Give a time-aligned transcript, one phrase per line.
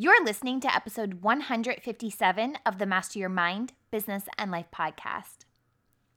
[0.00, 5.38] You're listening to episode 157 of the Master Your Mind, Business, and Life podcast.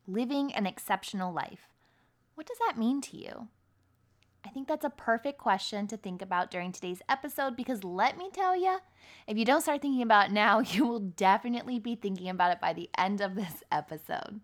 [0.06, 1.62] Living an exceptional life.
[2.36, 3.48] What does that mean to you?
[4.46, 8.30] I think that's a perfect question to think about during today's episode because let me
[8.32, 8.78] tell you,
[9.26, 12.62] if you don't start thinking about it now, you will definitely be thinking about it
[12.62, 14.42] by the end of this episode.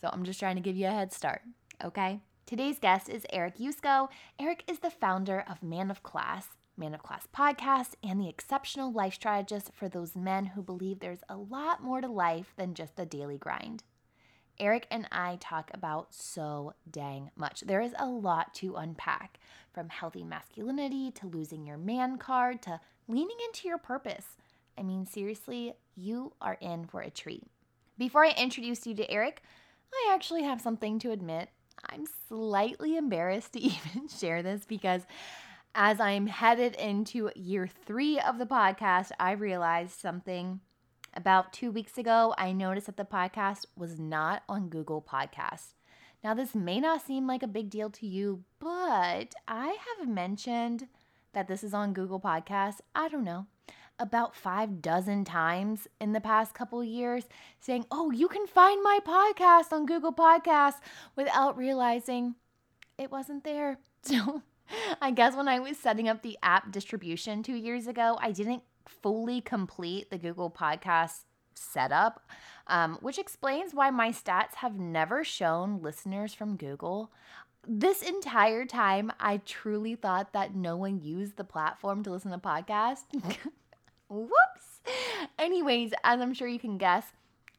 [0.00, 1.42] So I'm just trying to give you a head start,
[1.84, 2.20] okay?
[2.46, 4.10] Today's guest is Eric Yusko.
[4.38, 6.46] Eric is the founder of Man of Class,
[6.76, 11.24] Man of Class podcast, and the exceptional life strategist for those men who believe there's
[11.28, 13.82] a lot more to life than just the daily grind.
[14.58, 17.60] Eric and I talk about so dang much.
[17.60, 19.38] There is a lot to unpack
[19.72, 24.36] from healthy masculinity to losing your man card to leaning into your purpose.
[24.78, 27.44] I mean, seriously, you are in for a treat.
[27.98, 29.42] Before I introduce you to Eric,
[29.92, 31.48] I actually have something to admit.
[31.90, 35.02] I'm slightly embarrassed to even share this because
[35.78, 40.60] as I'm headed into year three of the podcast, I realized something
[41.12, 45.74] about two weeks ago, I noticed that the podcast was not on Google Podcasts.
[46.24, 50.88] Now, this may not seem like a big deal to you, but I have mentioned
[51.34, 53.46] that this is on Google Podcasts, I don't know,
[53.98, 57.24] about five dozen times in the past couple years,
[57.60, 60.80] saying, Oh, you can find my podcast on Google Podcasts
[61.16, 62.34] without realizing
[62.96, 63.78] it wasn't there.
[64.06, 64.42] So
[65.00, 68.62] I guess when I was setting up the app distribution two years ago, I didn't
[68.86, 72.28] fully complete the Google Podcast setup,
[72.66, 77.10] um, which explains why my stats have never shown listeners from Google.
[77.66, 82.38] This entire time, I truly thought that no one used the platform to listen to
[82.38, 83.04] podcasts.
[84.08, 84.80] Whoops.
[85.38, 87.06] Anyways, as I'm sure you can guess,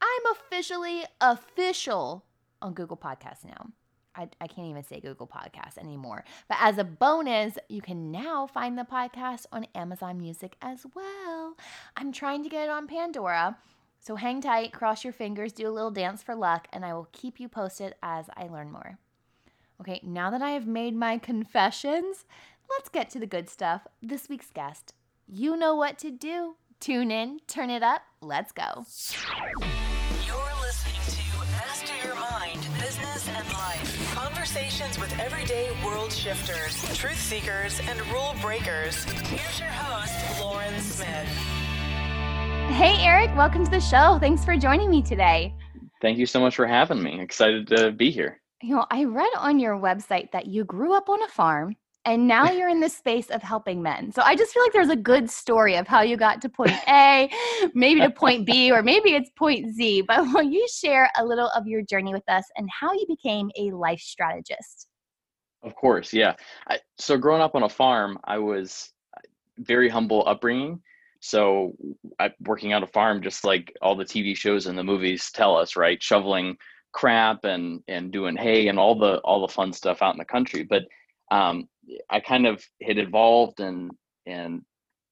[0.02, 2.24] I'm officially official
[2.62, 3.72] on Google Podcasts now.
[4.18, 6.26] I, I can't even say Google Podcasts anymore.
[6.50, 11.56] But as a bonus, you can now find the podcast on Amazon Music as well.
[11.96, 13.58] I'm trying to get it on Pandora.
[14.00, 17.10] So hang tight, cross your fingers, do a little dance for luck, and I will
[17.12, 18.98] keep you posted as I learn more.
[19.82, 22.26] Okay, now that I have made my confessions,
[22.70, 23.86] let's get to the good stuff.
[24.02, 24.94] This week's guest.
[25.28, 26.56] You know what to do.
[26.80, 28.86] Tune in, turn it up, let's go.
[34.58, 39.04] Conversations with everyday world shifters, truth seekers, and rule breakers.
[39.04, 41.28] Here's your host, Lauren Smith.
[42.76, 44.18] Hey, Eric, welcome to the show.
[44.20, 45.54] Thanks for joining me today.
[46.02, 47.22] Thank you so much for having me.
[47.22, 48.42] Excited to be here.
[48.64, 51.76] You know, I read on your website that you grew up on a farm
[52.08, 54.12] and now you're in the space of helping men.
[54.12, 56.72] So I just feel like there's a good story of how you got to point
[56.88, 57.30] A,
[57.76, 60.04] maybe to point B, or maybe it's point Z.
[60.08, 63.52] But will you share a little of your journey with us and how you became
[63.60, 64.88] a life strategist?
[65.64, 66.36] Of course, yeah.
[66.68, 69.22] I, so growing up on a farm, I was uh,
[69.58, 70.82] very humble upbringing.
[71.20, 71.74] So
[72.20, 75.58] I, working on a farm, just like all the TV shows and the movies tell
[75.58, 76.02] us, right?
[76.02, 76.58] Shoveling
[76.94, 80.26] crap and and doing hay and all the all the fun stuff out in the
[80.26, 80.64] country.
[80.64, 80.84] But
[81.32, 81.68] um,
[82.10, 83.92] I kind of had evolved and
[84.26, 84.62] and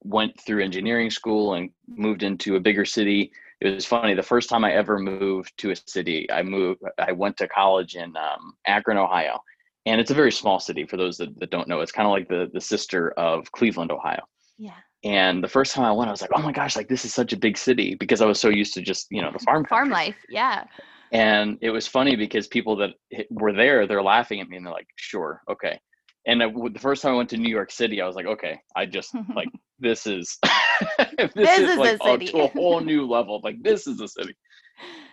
[0.04, 3.32] went through engineering school and moved into a bigger city.
[3.62, 4.14] It was funny.
[4.14, 6.82] The first time I ever moved to a city, I moved.
[7.00, 9.40] I went to college in um, Akron, Ohio,
[9.86, 10.86] and it's a very small city.
[10.86, 13.92] For those that, that don't know, it's kind of like the the sister of Cleveland,
[13.92, 14.24] Ohio.
[14.58, 14.74] Yeah.
[15.04, 16.76] And the first time I went, I was like, "Oh my gosh!
[16.76, 19.22] Like this is such a big city," because I was so used to just you
[19.22, 20.18] know the farm farm life.
[20.30, 20.66] Yeah.
[21.12, 22.90] And it was funny because people that
[23.30, 25.80] were there, they're laughing at me and they're like, "Sure, okay."
[26.26, 28.60] And I, the first time I went to New York City, I was like, okay,
[28.76, 29.50] I just like
[29.80, 30.38] this is
[31.18, 33.42] this, this, is, is like a, to a whole new level.
[33.44, 34.36] Like this is a city.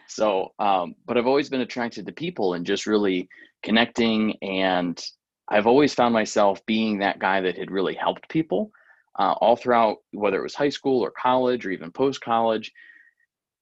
[0.09, 3.28] So, um, but I've always been attracted to people and just really
[3.62, 5.03] connecting, and
[5.49, 8.71] I've always found myself being that guy that had really helped people
[9.19, 12.73] uh, all throughout, whether it was high school or college or even post college.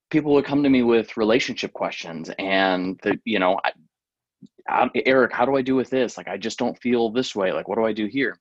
[0.09, 3.71] People would come to me with relationship questions, and the, you know, I,
[4.69, 6.17] Eric, how do I do with this?
[6.17, 7.51] Like, I just don't feel this way.
[7.51, 8.39] Like, what do I do here?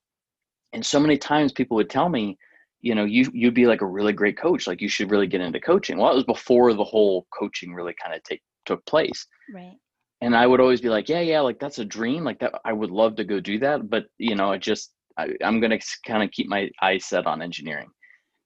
[0.73, 2.39] And so many times people would tell me,
[2.81, 4.67] you know, you you'd be like a really great coach.
[4.67, 5.99] Like, you should really get into coaching.
[5.99, 9.27] Well, it was before the whole coaching really kind of take took place.
[9.53, 9.77] Right.
[10.23, 12.25] And I would always be like, yeah, yeah, like that's a dream.
[12.25, 13.89] Like that, I would love to go do that.
[13.89, 17.43] But you know, it just I, I'm gonna kind of keep my eyes set on
[17.43, 17.89] engineering.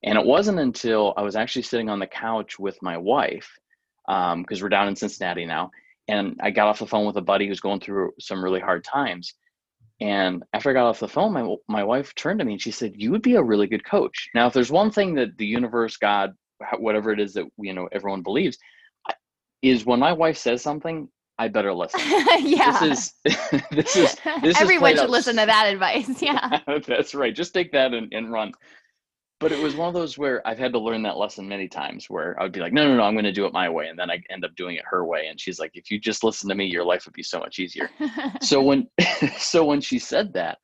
[0.04, 3.50] And it wasn't until I was actually sitting on the couch with my wife,
[4.06, 5.70] because um, we're down in Cincinnati now,
[6.08, 8.84] and I got off the phone with a buddy who's going through some really hard
[8.84, 9.34] times.
[10.00, 12.70] And after I got off the phone, my my wife turned to me and she
[12.70, 15.46] said, "You would be a really good coach." Now, if there's one thing that the
[15.46, 16.34] universe, God,
[16.78, 18.58] whatever it is that you know everyone believes,
[19.62, 21.08] is when my wife says something,
[21.38, 22.00] I better listen.
[22.40, 22.80] yeah.
[22.80, 23.12] This is
[23.70, 26.20] this is this everyone is should listen to that advice.
[26.20, 26.60] Yeah.
[26.86, 27.34] That's right.
[27.34, 28.52] Just take that and, and run.
[29.40, 32.06] But it was one of those where I've had to learn that lesson many times
[32.08, 33.88] where I would be like, no, no, no, I'm going to do it my way.
[33.88, 35.26] And then I end up doing it her way.
[35.26, 37.58] And she's like, if you just listen to me, your life would be so much
[37.58, 37.90] easier.
[38.40, 38.88] so when,
[39.38, 40.58] so when she said that,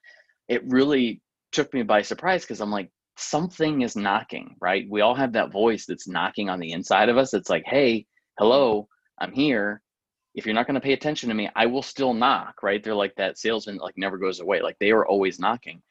[0.48, 1.20] it really
[1.52, 4.86] took me by surprise because I'm like, something is knocking, right?
[4.88, 7.34] We all have that voice that's knocking on the inside of us.
[7.34, 8.06] It's like, hey,
[8.38, 8.88] hello,
[9.20, 9.82] I'm here.
[10.34, 12.82] If you're not going to pay attention to me, I will still knock, right?
[12.82, 14.62] They're like that salesman, like never goes away.
[14.62, 15.82] Like they are always knocking.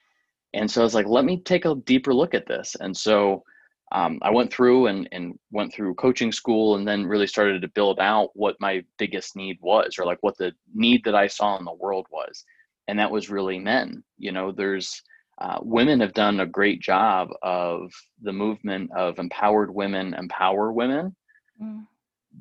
[0.53, 2.75] And so I was like, let me take a deeper look at this.
[2.79, 3.43] And so
[3.91, 7.67] um, I went through and, and went through coaching school and then really started to
[7.67, 11.57] build out what my biggest need was or like what the need that I saw
[11.57, 12.43] in the world was.
[12.87, 14.03] And that was really men.
[14.17, 15.01] You know, there's
[15.39, 17.91] uh, women have done a great job of
[18.21, 21.15] the movement of empowered women empower women.
[21.61, 21.85] Mm.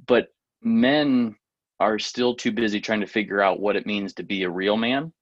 [0.07, 0.29] But
[0.63, 1.37] men
[1.81, 4.77] are still too busy trying to figure out what it means to be a real
[4.77, 5.13] man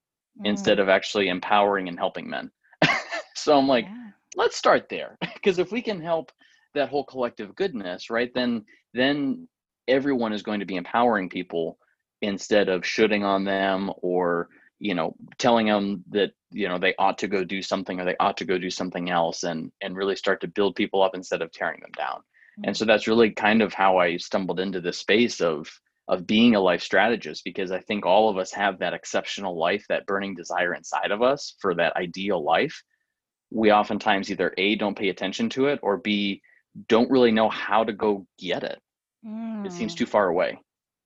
[0.40, 0.46] mm.
[0.46, 2.50] instead of actually empowering and helping men.
[3.36, 4.10] So I'm like, yeah.
[4.36, 6.32] let's start there because if we can help
[6.74, 8.32] that whole collective goodness, right?
[8.34, 9.48] Then then
[9.88, 11.78] everyone is going to be empowering people
[12.22, 14.48] instead of shooting on them or
[14.78, 18.16] you know telling them that you know they ought to go do something or they
[18.20, 21.42] ought to go do something else and and really start to build people up instead
[21.42, 22.64] of tearing them down mm-hmm.
[22.64, 25.68] and so that's really kind of how i stumbled into this space of
[26.08, 29.84] of being a life strategist because i think all of us have that exceptional life
[29.88, 32.82] that burning desire inside of us for that ideal life
[33.50, 36.40] we oftentimes either a don't pay attention to it or b
[36.88, 38.80] don't really know how to go get it
[39.26, 39.64] mm.
[39.64, 39.98] it seems mm.
[39.98, 40.58] too far away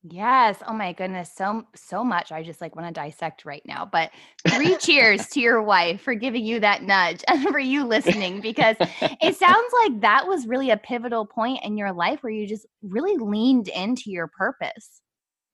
[0.03, 0.57] Yes.
[0.67, 1.31] Oh my goodness.
[1.35, 2.31] So so much.
[2.31, 3.87] I just like want to dissect right now.
[3.89, 4.09] But
[4.49, 8.77] three cheers to your wife for giving you that nudge and for you listening because
[8.79, 12.65] it sounds like that was really a pivotal point in your life where you just
[12.81, 15.01] really leaned into your purpose.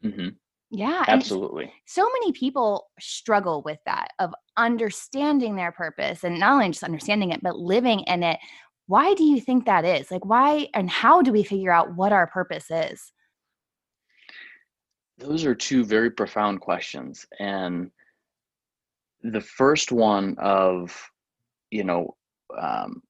[0.03, 0.29] Mm-hmm.
[0.69, 1.05] Yeah.
[1.07, 1.71] Absolutely.
[1.85, 7.31] So many people struggle with that of understanding their purpose and not only just understanding
[7.31, 8.39] it, but living in it.
[8.87, 10.11] Why do you think that is?
[10.11, 13.11] Like, why and how do we figure out what our purpose is?
[15.17, 17.25] Those are two very profound questions.
[17.39, 17.91] And
[19.23, 20.95] the first one of,
[21.71, 22.15] you know,
[22.57, 23.01] um,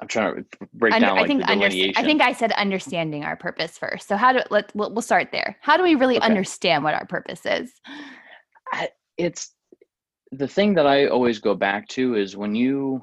[0.00, 1.94] I'm trying to break Under, down like I think delineation.
[1.96, 4.08] I think I said understanding our purpose first.
[4.08, 5.56] So how do let we'll, we'll start there.
[5.60, 6.26] How do we really okay.
[6.26, 7.72] understand what our purpose is?
[8.72, 9.54] I, it's
[10.32, 13.02] the thing that I always go back to is when you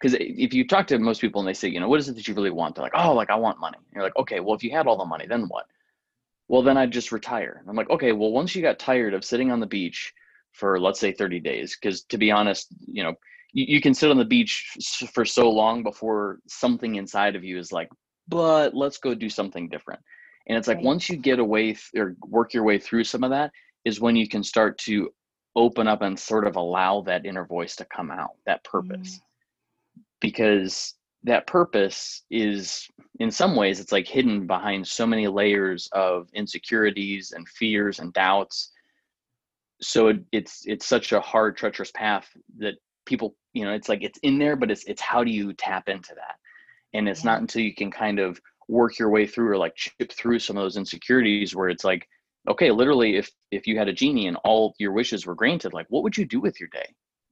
[0.00, 2.16] because if you talk to most people and they say, you know, what is it
[2.16, 2.74] that you really want?
[2.74, 3.76] They're like, oh, like I want money.
[3.76, 5.66] And you're like, okay, well, if you had all the money, then what?
[6.50, 9.24] well then i'd just retire And i'm like okay well once you got tired of
[9.24, 10.12] sitting on the beach
[10.52, 13.14] for let's say 30 days because to be honest you know
[13.52, 14.76] you, you can sit on the beach
[15.12, 17.88] for so long before something inside of you is like
[18.28, 20.00] but let's go do something different
[20.48, 20.86] and it's like right.
[20.86, 23.50] once you get away th- or work your way through some of that
[23.84, 25.10] is when you can start to
[25.56, 30.02] open up and sort of allow that inner voice to come out that purpose mm.
[30.20, 32.88] because that purpose is
[33.18, 38.12] in some ways it's like hidden behind so many layers of insecurities and fears and
[38.12, 38.70] doubts
[39.82, 42.74] so it, it's it's such a hard treacherous path that
[43.06, 45.88] people you know it's like it's in there but it's it's how do you tap
[45.88, 46.36] into that
[46.94, 47.32] and it's yeah.
[47.32, 50.56] not until you can kind of work your way through or like chip through some
[50.56, 52.06] of those insecurities where it's like
[52.48, 55.86] okay literally if if you had a genie and all your wishes were granted like
[55.88, 56.86] what would you do with your day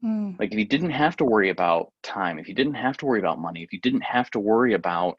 [0.04, 0.38] Mm.
[0.38, 3.18] Like if you didn't have to worry about time, if you didn't have to worry
[3.18, 5.16] about money, if you didn't have to worry about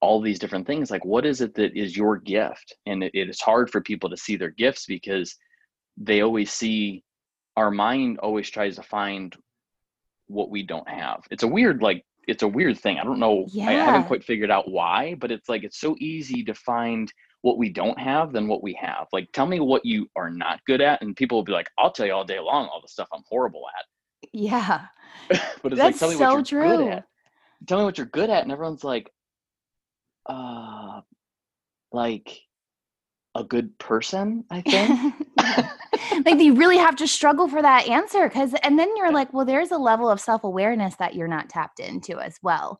[0.00, 2.74] all these different things, like what is it that is your gift?
[2.86, 5.36] And it, it is hard for people to see their gifts because
[5.96, 7.04] they always see
[7.56, 9.36] our mind always tries to find
[10.28, 11.22] what we don't have.
[11.30, 12.98] It's a weird like it's a weird thing.
[12.98, 13.46] I don't know.
[13.48, 13.68] Yeah.
[13.68, 17.12] I haven't quite figured out why, but it's like it's so easy to find
[17.42, 19.06] what we don't have than what we have.
[19.12, 21.92] Like tell me what you are not good at and people will be like, I'll
[21.92, 23.84] tell you all day long all the stuff I'm horrible at.
[24.32, 24.86] Yeah.
[25.28, 26.76] but it's That's like, tell me so what you're true.
[26.76, 27.04] good at.
[27.66, 28.42] Tell me what you're good at.
[28.42, 29.10] And everyone's like,
[30.26, 31.00] uh,
[31.92, 32.40] like
[33.34, 35.14] a good person, I think.
[36.24, 39.44] like you really have to struggle for that answer because and then you're like well
[39.44, 42.78] there's a level of self-awareness that you're not tapped into as well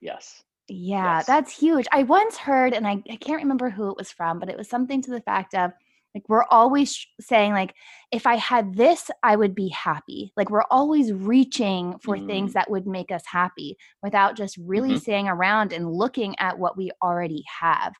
[0.00, 1.26] yes yeah yes.
[1.26, 4.48] that's huge i once heard and I, I can't remember who it was from but
[4.48, 5.72] it was something to the fact of
[6.14, 7.74] like we're always saying like
[8.12, 10.32] if I had this I would be happy.
[10.36, 12.26] Like we're always reaching for mm.
[12.26, 14.98] things that would make us happy without just really mm-hmm.
[14.98, 17.92] staying around and looking at what we already have.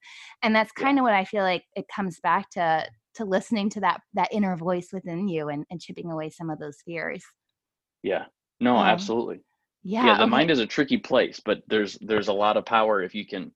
[0.42, 3.80] And that's kind of what I feel like it comes back to to listening to
[3.80, 7.25] that that inner voice within you and, and chipping away some of those fears.
[8.02, 8.26] Yeah.
[8.61, 9.40] No, um, absolutely.
[9.83, 10.06] Yeah.
[10.06, 10.30] Yeah, the okay.
[10.30, 13.52] mind is a tricky place, but there's there's a lot of power if you can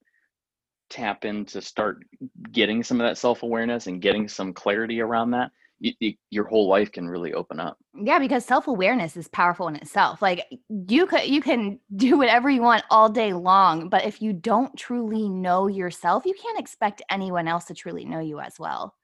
[0.89, 2.03] tap in to start
[2.51, 5.51] getting some of that self-awareness and getting some clarity around that
[5.81, 7.77] y- y- your whole life can really open up.
[7.93, 10.21] Yeah, because self-awareness is powerful in itself.
[10.21, 14.33] Like you could you can do whatever you want all day long, but if you
[14.33, 18.95] don't truly know yourself, you can't expect anyone else to truly know you as well.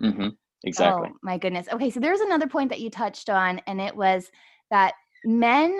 [0.00, 0.28] Hmm
[0.64, 1.08] Exactly.
[1.10, 1.68] Oh my goodness.
[1.72, 4.30] Okay, so there's another point that you touched on, and it was
[4.70, 4.92] that
[5.24, 5.78] men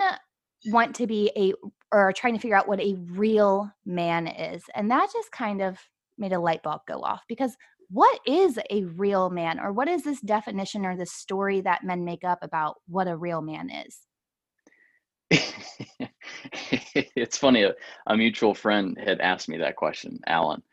[0.65, 1.53] want to be a
[1.91, 4.63] or are trying to figure out what a real man is.
[4.75, 5.77] And that just kind of
[6.17, 7.55] made a light bulb go off because
[7.89, 12.05] what is a real man or what is this definition or this story that men
[12.05, 13.99] make up about what a real man is?
[17.15, 17.63] it's funny.
[17.63, 17.73] A,
[18.07, 20.63] a mutual friend had asked me that question, Alan,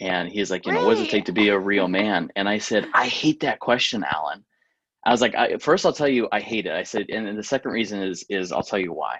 [0.00, 2.30] and he's like, you know, what does it take to be a real man?
[2.36, 4.44] And I said, I hate that question, Alan.
[5.04, 6.72] I was like, I, first I'll tell you, I hate it.
[6.72, 9.18] I said, and then the second reason is, is I'll tell you why.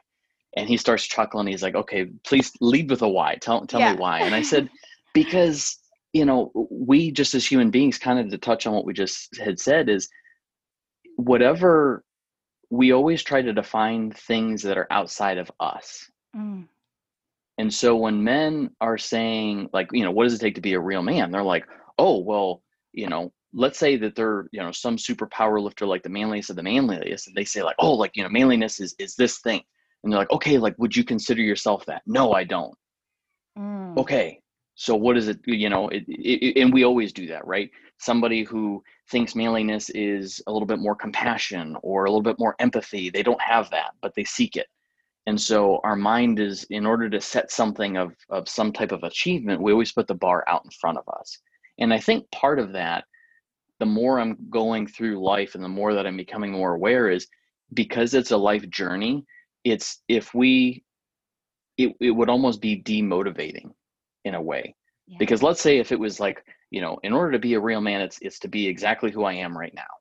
[0.57, 1.47] And he starts chuckling.
[1.47, 3.37] He's like, okay, please lead with a why.
[3.41, 3.93] Tell, tell Yeah.
[3.93, 4.21] me why.
[4.21, 4.69] And I said,
[5.15, 5.79] because
[6.13, 9.37] you know, we just as human beings, kind of to touch on what we just
[9.39, 10.09] had said, is
[11.17, 12.03] whatever
[12.71, 16.11] we always try to define things that are outside of us.
[16.37, 16.67] Mm,
[17.59, 20.75] And so when men are saying, like, you know, what does it take to be
[20.75, 21.31] a real man?
[21.31, 21.67] They're like,
[21.99, 22.63] oh, well,
[22.93, 26.51] you know, let's say that they're, you know, some super power lifter like the manliest
[26.51, 29.39] of the manliest, and they say, like, oh, like, you know, manliness is is this
[29.41, 29.63] thing.
[30.05, 32.03] And they're like, okay, like, would you consider yourself that?
[32.07, 32.75] No, I don't.
[33.59, 34.41] mm, Okay.
[34.77, 37.69] So what is it, you know, it, it, and we always do that, right?
[37.99, 42.55] Somebody who thinks manliness is a little bit more compassion or a little bit more
[42.61, 44.69] empathy, they don't have that, but they seek it.
[45.29, 49.03] And so our mind is, in order to set something of, of some type of
[49.03, 51.39] achievement, we always put the bar out in front of us.
[51.79, 53.05] And I think part of that,
[53.79, 57.29] the more I'm going through life and the more that I'm becoming more aware is
[57.75, 59.27] because it's a life journey,
[59.65, 60.83] it's if we,
[61.77, 63.73] it, it would almost be demotivating
[64.25, 64.75] in a way.
[65.09, 65.19] yeah.
[65.19, 67.83] Because let's say if it was like, you know, in order to be a real
[67.83, 69.98] man, it's, it's to be exactly who I am right now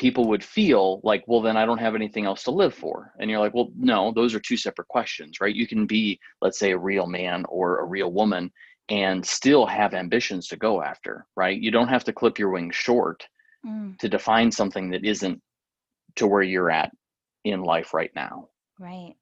[0.00, 3.12] people would feel like, well, then I don't have anything else to live for.
[3.20, 5.54] And you're like, well, no, those are two separate questions, right?
[5.54, 8.50] You can be, let's say, a real man or a real woman
[8.88, 11.60] and still have ambitions to go after, right?
[11.60, 13.26] You don't have to clip your wings short
[13.66, 15.38] Mm, to define something that isn't
[16.16, 16.90] to where you're at
[17.44, 18.48] in life right now.
[18.78, 19.14] right.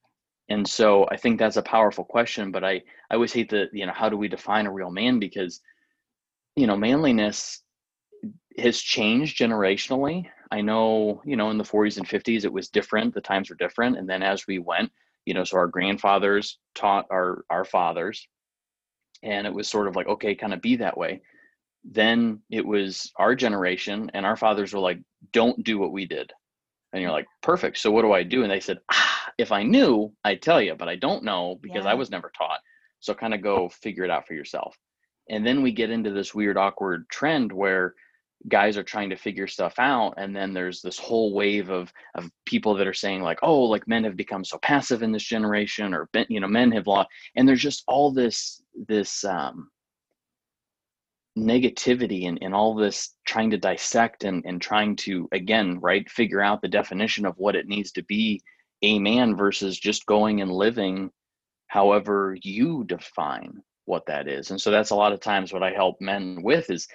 [0.48, 2.74] And so I think that's a powerful question, but I,
[3.10, 5.18] I always hate the, you know, how do we define a real man?
[5.18, 5.60] Because,
[6.54, 7.64] you know, manliness
[8.58, 10.26] has changed generationally.
[10.50, 13.14] I know, you know, in the 40s and 50s, it was different.
[13.14, 13.98] The times were different.
[13.98, 14.90] And then as we went,
[15.26, 18.26] you know, so our grandfathers taught our, our fathers,
[19.22, 21.20] and it was sort of like, okay, kind of be that way.
[21.84, 25.00] Then it was our generation, and our fathers were like,
[25.32, 26.32] don't do what we did.
[26.92, 27.78] And you're like, perfect.
[27.78, 28.42] So what do I do?
[28.42, 31.84] And they said, ah, if I knew, I'd tell you, but I don't know because
[31.84, 32.60] I was never taught.
[33.00, 34.76] So kind of go figure it out for yourself.
[35.28, 37.94] And then we get into this weird, awkward trend where
[38.46, 42.30] guys are trying to figure stuff out and then there's this whole wave of of
[42.46, 45.92] people that are saying like oh like men have become so passive in this generation
[45.92, 49.68] or you know men have lost and there's just all this this um
[51.36, 56.40] negativity and, and all this trying to dissect and, and trying to again right figure
[56.40, 58.40] out the definition of what it needs to be
[58.82, 61.10] a man versus just going and living
[61.66, 65.70] however you define what that is and so that's a lot of times what i
[65.70, 66.86] help men with is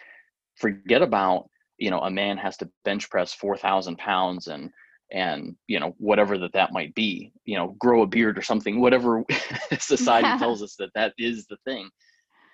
[0.55, 4.69] forget about you know a man has to bench press 4000 pounds and
[5.11, 8.79] and you know whatever that that might be you know grow a beard or something
[8.79, 9.23] whatever
[9.79, 10.37] society Yeah.
[10.43, 11.89] tells us that that is the thing.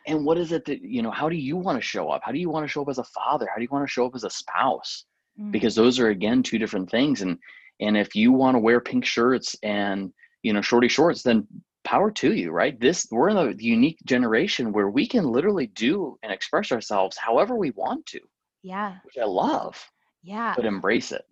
[0.08, 2.22] And what is it that you know how do you want to show up?
[2.24, 3.48] How do you want to show up as a father?
[3.50, 5.06] How do you want to show up as a spouse?
[5.39, 7.38] Mm, because those are again two different things and
[7.82, 10.12] and if you want to wear pink shirts and
[10.44, 11.46] you know shorty shorts then
[11.89, 16.15] power to you right this we're in a unique generation where we can literally do
[16.22, 18.19] and express ourselves however we want to
[18.62, 18.98] yeah.
[19.05, 19.75] which i love
[20.22, 20.53] Yeah.
[20.55, 21.25] but embrace it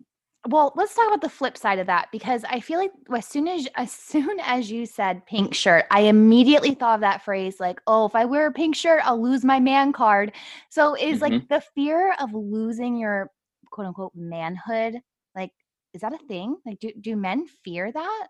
[0.48, 3.46] Well, let's talk about the flip side of that because I feel like as soon
[3.48, 7.78] as as soon as you said pink shirt, I immediately thought of that phrase like,
[7.86, 10.32] "Oh, if I wear a pink shirt, I'll lose my man card."
[10.70, 11.54] So is like mm-hmm.
[11.54, 13.30] the fear of losing your
[13.72, 14.94] quote unquote manhood
[15.34, 15.52] like
[15.94, 16.56] is that a thing?
[16.64, 18.26] Like do do men fear that?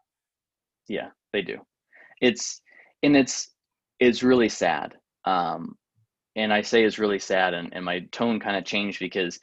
[0.88, 1.58] yeah they do
[2.21, 2.61] it's
[3.03, 3.51] and it's
[4.01, 4.95] it's really sad
[5.25, 5.77] um
[6.37, 9.39] and i say it's really sad and, and my tone kind of changed because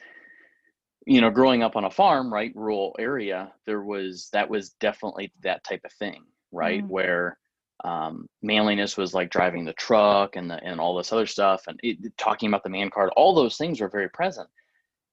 [1.05, 5.31] you know growing up on a farm right rural area there was that was definitely
[5.43, 6.89] that type of thing right Mm.
[6.89, 7.37] where
[7.83, 11.77] um, manliness was like driving the truck and the, and all this other stuff and
[11.83, 14.47] it, talking about the man card all those things were very present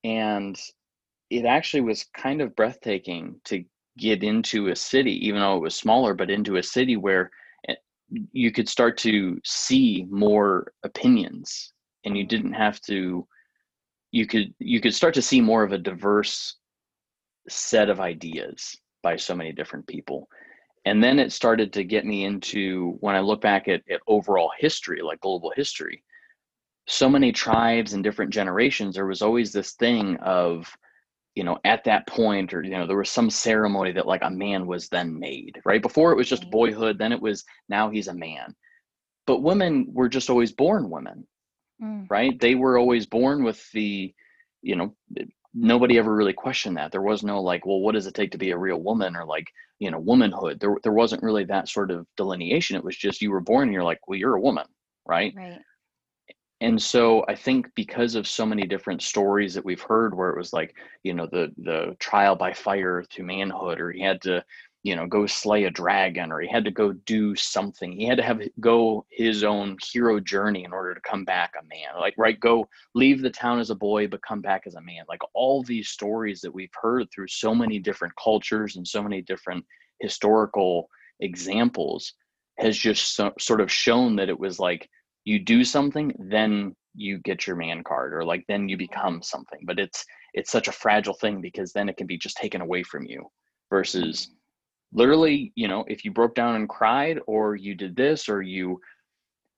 [0.04, 0.58] and
[1.28, 3.64] it actually was kind of breathtaking to
[3.98, 7.30] get into a city even though it was smaller but into a city where
[8.32, 11.72] you could start to see more opinions
[12.04, 13.26] and you didn't have to
[14.10, 16.56] you could you could start to see more of a diverse
[17.48, 20.28] set of ideas by so many different people.
[20.84, 24.50] And then it started to get me into when i look back at, at overall
[24.58, 26.02] history like global history
[26.88, 30.76] so many tribes and different generations there was always this thing of
[31.34, 34.30] you know at that point or you know there was some ceremony that like a
[34.30, 35.82] man was then made right?
[35.82, 38.54] Before it was just boyhood then it was now he's a man.
[39.26, 41.26] But women were just always born women
[41.82, 42.06] mm.
[42.10, 42.38] right?
[42.38, 44.14] They were always born with the
[44.62, 44.94] you know
[45.54, 46.92] nobody ever really questioned that.
[46.92, 49.16] There was no like well what does it take to be a real woman?
[49.16, 49.46] or like
[49.78, 50.60] you know womanhood.
[50.60, 52.76] There, there wasn't really that sort of delineation.
[52.76, 54.66] It was just you were born and you're like well you're a woman
[55.06, 55.34] right?
[55.36, 55.60] Right
[56.62, 60.38] and so i think because of so many different stories that we've heard where it
[60.38, 64.42] was like you know the the trial by fire to manhood or he had to
[64.82, 67.92] you know go slay a dragon or he had to go do something.
[67.92, 71.64] He had to have go his own hero journey in order to come back a
[71.64, 72.00] man.
[72.00, 75.04] Like right go leave the town as a boy but come back as a man.
[75.08, 79.22] Like all these stories that we've heard through so many different cultures and so many
[79.22, 79.64] different
[80.00, 80.88] historical
[81.20, 82.14] examples
[82.58, 84.90] has just so, sort of shown that it was like
[85.24, 89.60] you do something then you get your man card or like then you become something
[89.64, 92.82] but it's it's such a fragile thing because then it can be just taken away
[92.82, 93.24] from you
[93.70, 94.98] versus mm-hmm.
[94.98, 98.78] literally you know if you broke down and cried or you did this or you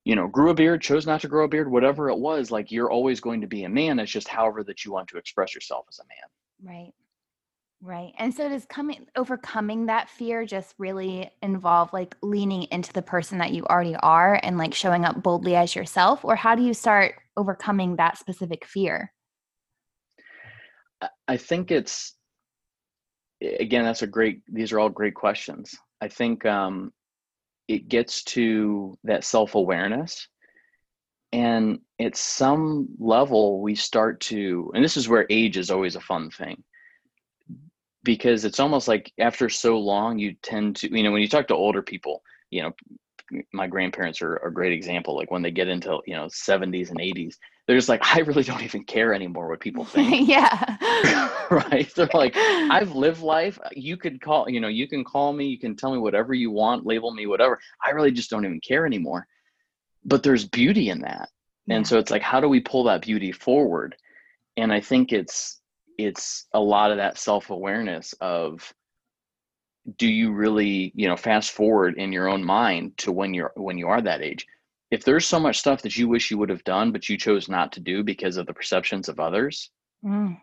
[0.05, 2.71] you know grew a beard chose not to grow a beard whatever it was like
[2.71, 3.99] you're always going to be a man.
[3.99, 6.75] It's just however that you want to express yourself as a man.
[6.75, 6.93] Right
[7.85, 13.03] right and so does coming overcoming that fear just really involve like leaning into the
[13.03, 16.63] person that you already are and like showing up boldly as yourself or how do
[16.63, 19.13] you start overcoming that specific fear
[21.29, 22.15] i think it's
[23.45, 25.75] again, that's a great, these are all great questions.
[26.01, 26.93] I think um,
[27.69, 30.29] it gets to that self awareness.
[31.33, 36.01] And at some level, we start to, and this is where age is always a
[36.01, 36.63] fun thing
[38.05, 41.49] because it's almost like after so long, you tend to, you know, when you talk
[41.49, 42.73] to older people, you know,
[43.53, 45.17] my grandparents are a great example.
[45.17, 48.43] Like when they get into, you know, 70s and 80s, they're just like, I really
[48.43, 50.29] don't even care anymore what people think.
[50.29, 50.77] yeah.
[51.51, 51.91] right.
[51.95, 53.59] They're like, I've lived life.
[53.73, 56.51] You could call, you know, you can call me, you can tell me whatever you
[56.51, 57.59] want, label me, whatever.
[57.85, 59.27] I really just don't even care anymore.
[60.05, 61.31] But there's beauty in that.
[61.67, 61.77] Yeah.
[61.77, 63.97] And so it's like, how do we pull that beauty forward?
[64.59, 65.63] And I think it's
[65.99, 68.73] it's a lot of that self-awareness of
[69.99, 73.77] do you really, you know, fast forward in your own mind to when you're when
[73.77, 74.47] you are that age?
[74.91, 77.49] If there's so much stuff that you wish you would have done but you chose
[77.49, 79.71] not to do because of the perceptions of others
[80.05, 80.41] mm.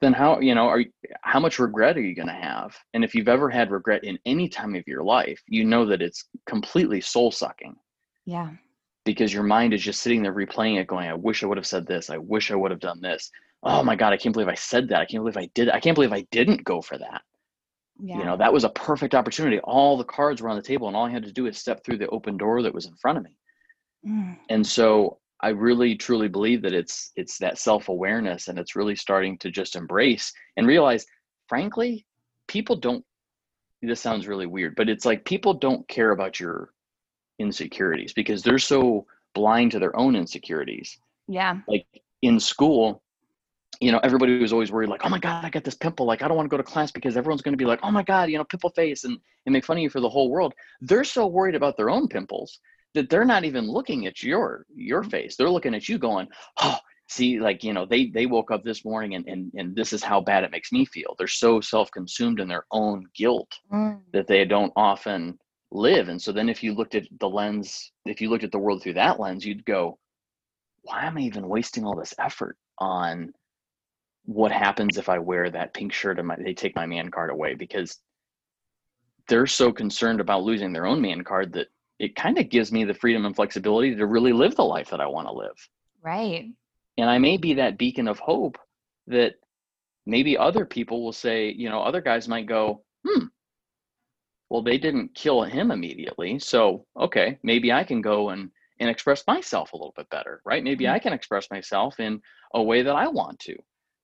[0.00, 0.84] then how you know are
[1.22, 2.76] how much regret are you going to have?
[2.94, 6.02] And if you've ever had regret in any time of your life you know that
[6.02, 7.76] it's completely soul sucking
[8.26, 8.50] yeah.
[9.04, 11.66] Because your mind is just sitting there replaying it going i wish i would have
[11.66, 12.10] said this.
[12.10, 13.30] I wish i would have done this
[13.66, 15.80] oh my god i can't believe i said that i can't believe i did i
[15.80, 17.22] can't believe i didn't go for that
[17.98, 18.18] yeah.
[18.18, 19.58] You know, that was a perfect opportunity.
[19.60, 21.84] All the cards were on the table, and all I had to do is step
[21.84, 23.36] through the open door that was in front of me.
[24.06, 24.36] Mm.
[24.50, 29.38] And so I really truly believe that it's it's that self-awareness and it's really starting
[29.38, 31.06] to just embrace and realize,
[31.48, 32.06] frankly,
[32.48, 33.04] people don't
[33.82, 36.70] this sounds really weird, but it's like people don't care about your
[37.38, 40.98] insecurities because they're so blind to their own insecurities.
[41.28, 41.58] Yeah.
[41.68, 41.86] Like
[42.22, 43.02] in school,
[43.80, 46.06] you know, everybody was always worried, like, oh my God, I got this pimple.
[46.06, 47.90] Like, I don't want to go to class because everyone's going to be like, oh
[47.90, 50.30] my God, you know, pimple face and, and make fun of you for the whole
[50.30, 50.54] world.
[50.80, 52.58] They're so worried about their own pimples
[52.94, 55.36] that they're not even looking at your your face.
[55.36, 56.28] They're looking at you going,
[56.62, 59.92] oh, see, like, you know, they they woke up this morning and and, and this
[59.92, 61.14] is how bad it makes me feel.
[61.18, 64.00] They're so self-consumed in their own guilt mm.
[64.12, 65.38] that they don't often
[65.70, 66.08] live.
[66.08, 68.82] And so then if you looked at the lens, if you looked at the world
[68.82, 69.98] through that lens, you'd go,
[70.82, 73.32] why am I even wasting all this effort on
[74.26, 77.30] what happens if I wear that pink shirt and my, they take my man card
[77.30, 77.98] away because
[79.28, 82.84] they're so concerned about losing their own man card that it kind of gives me
[82.84, 85.56] the freedom and flexibility to really live the life that I want to live.
[86.02, 86.50] Right.
[86.98, 88.58] And I may be that beacon of hope
[89.06, 89.34] that
[90.04, 93.26] maybe other people will say, you know, other guys might go, hmm,
[94.50, 96.38] well, they didn't kill him immediately.
[96.38, 100.62] So, okay, maybe I can go and, and express myself a little bit better, right?
[100.62, 100.94] Maybe mm-hmm.
[100.94, 102.20] I can express myself in
[102.54, 103.56] a way that I want to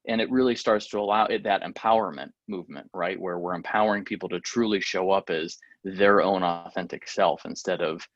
[0.06, 4.28] and it really starts to allow it that empowerment movement right where we're empowering people
[4.28, 8.06] to truly show up as their own authentic self instead of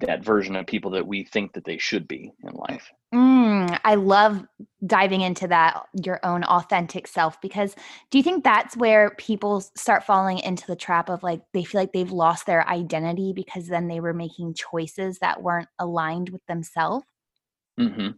[0.00, 3.94] that version of people that we think that they should be in life mm, i
[3.94, 4.44] love
[4.84, 7.74] diving into that your own authentic self because
[8.10, 11.80] do you think that's where people start falling into the trap of like they feel
[11.80, 16.44] like they've lost their identity because then they were making choices that weren't aligned with
[16.46, 17.06] themselves
[17.80, 18.10] mm-hmm.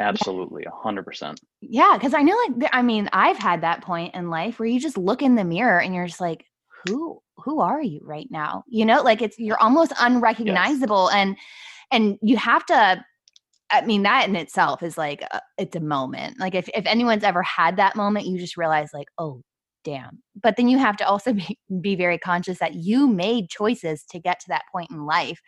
[0.00, 1.40] Absolutely, a hundred percent.
[1.60, 4.80] Yeah, because I know, like, I mean, I've had that point in life where you
[4.80, 6.46] just look in the mirror and you're just like,
[6.84, 8.64] who, who are you right now?
[8.66, 11.36] You know, like it's you're almost unrecognizable, and
[11.92, 13.04] and you have to.
[13.72, 16.40] I mean, that in itself is like a, it's a moment.
[16.40, 19.42] Like if if anyone's ever had that moment, you just realize like, oh,
[19.84, 20.22] damn.
[20.42, 24.18] But then you have to also be be very conscious that you made choices to
[24.18, 25.40] get to that point in life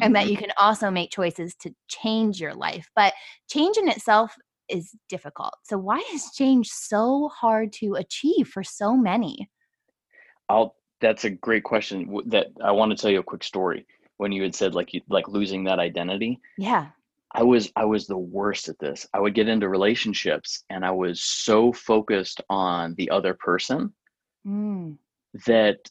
[0.00, 0.30] and that Mhm.
[0.30, 2.88] you can also make choices to change your life.
[2.96, 3.14] But
[3.48, 4.34] change in itself
[4.68, 5.54] is difficult.
[5.64, 9.50] So why is change so hard to achieve for so many?
[10.48, 10.76] I'll.
[11.00, 12.18] That's a great question.
[12.26, 13.86] That I want to tell you a quick story.
[14.16, 16.90] When you had said like you like losing that identity, Yeah.
[17.32, 19.06] I was I was the worst at this.
[19.12, 23.92] I would get into relationships and I was so focused on the other person
[24.46, 24.98] Mm.
[25.46, 25.90] that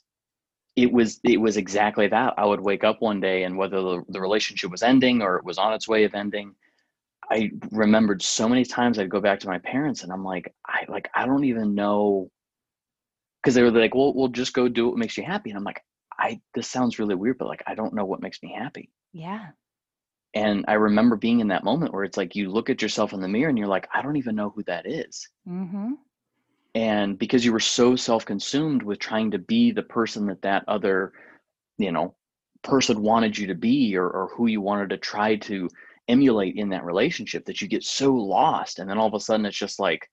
[0.75, 2.33] it was it was exactly that.
[2.37, 5.45] I would wake up one day and whether the, the relationship was ending or it
[5.45, 6.55] was on its way of ending,
[7.31, 10.85] I remembered so many times I'd go back to my parents and I'm like, I
[10.87, 12.29] like I don't even know
[13.41, 15.51] because they were like, well, we'll just go do what makes you happy.
[15.51, 15.81] And I'm like,
[16.17, 18.89] I this sounds really weird, but like I don't know what makes me happy.
[19.11, 19.49] Yeah.
[20.33, 23.21] And I remember being in that moment where it's like you look at yourself in
[23.21, 25.29] the mirror and you're like, I don't even know who that is.
[25.47, 25.91] Mm-hmm.
[26.75, 31.13] And because you were so self-consumed with trying to be the person that that other,
[31.77, 32.15] you know,
[32.63, 35.69] person wanted you to be or, or who you wanted to try to
[36.07, 38.79] emulate in that relationship that you get so lost.
[38.79, 40.09] And then all of a sudden it's just like,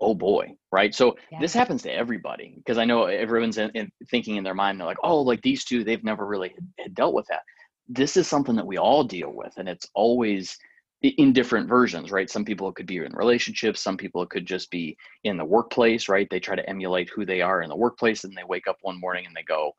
[0.00, 0.94] oh boy, right?
[0.94, 1.40] So Yeah.
[1.40, 4.86] this happens to everybody because I know everyone's in, in thinking in their mind, they're
[4.86, 7.42] like, oh, like these two, they've never really had, dealt with that.
[7.88, 10.56] This is something that we all deal with, and it's always
[11.02, 12.30] in different versions, right?
[12.30, 15.44] Some people it could be in relationships, some people it could just be in the
[15.44, 16.28] workplace, right?
[16.30, 19.00] They try to emulate who they are in the workplace, and they wake up one
[19.00, 19.74] morning and they go,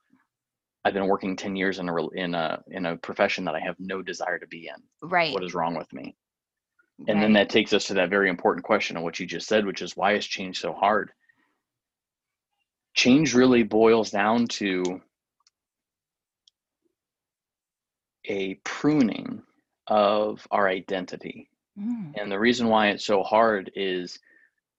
[0.83, 3.79] "I've been working ten years in a in a in a profession that I have
[3.79, 5.09] no desire to be in.
[5.09, 5.33] Right.
[5.33, 6.15] What is wrong with me?"
[7.07, 9.65] And then that takes us to that very important question of what you just said,
[9.65, 11.11] which is why is change so hard?
[12.93, 15.01] Change really boils down to
[18.25, 19.41] a pruning
[19.87, 21.49] of our identity.
[21.79, 22.13] Mm.
[22.19, 24.19] And the reason why it's so hard is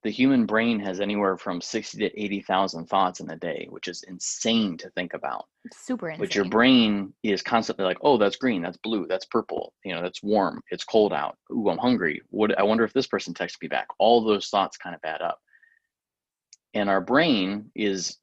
[0.05, 4.03] the human brain has anywhere from 60 to 80,000 thoughts in a day, which is
[4.03, 5.47] insane to think about.
[5.73, 6.23] Super insane.
[6.23, 10.03] But your brain is constantly like, oh, that's green, that's blue, that's purple, you know,
[10.03, 11.37] that's warm, it's cold out.
[11.51, 12.21] Ooh, I'm hungry.
[12.29, 13.87] What I wonder if this person texts me back.
[13.97, 15.39] All those thoughts kind of add up.
[16.75, 18.17] And our brain is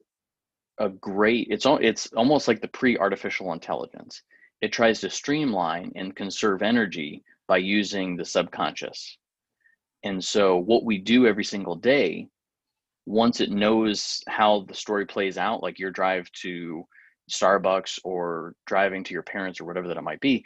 [0.77, 4.21] a great it's it's almost like the pre-artificial intelligence.
[4.63, 9.17] It tries to streamline and conserve energy by using the subconscious.
[10.05, 12.29] And so what we do every single day
[13.05, 16.85] once it knows how the story plays out, like your drive to
[17.29, 20.45] Starbucks or driving to your parents or whatever that it might be,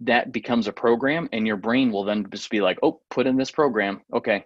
[0.00, 3.38] that becomes a program, and your brain will then just be like, oh, put in
[3.38, 4.02] this program.
[4.12, 4.44] Okay.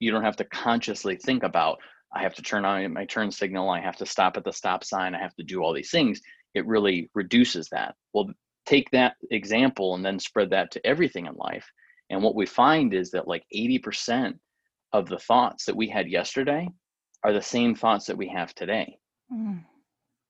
[0.00, 1.78] You don't have to consciously think about,
[2.12, 4.82] I have to turn on my turn signal, I have to stop at the stop
[4.82, 6.20] sign, I have to do all these things.
[6.54, 7.94] It really reduces that.
[8.12, 8.30] Well,
[8.66, 11.66] take that example and then spread that to everything in life.
[12.08, 14.38] And what we find is that like 80%
[14.92, 16.68] of the thoughts that we had yesterday
[17.22, 18.98] are the same thoughts that we have today.
[19.32, 19.64] Mm.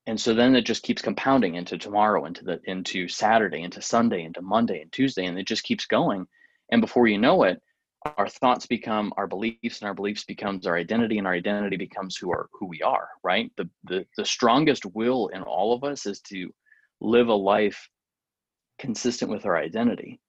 [0.06, 4.24] And so then it just keeps compounding into tomorrow, into the into Saturday, into Sunday,
[4.24, 6.26] into Monday and Tuesday, and it just keeps going.
[6.70, 7.62] And before you know it,
[8.04, 12.16] our thoughts become our beliefs, and our beliefs becomes our identity, and our identity becomes
[12.16, 13.08] who are who we are.
[13.22, 13.50] Right.
[13.56, 16.50] The the the strongest will in all of us is to
[17.00, 17.88] live a life
[18.78, 20.20] consistent with our identity